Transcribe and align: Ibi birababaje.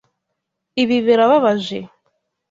Ibi 0.81 0.97
birababaje. 1.05 1.79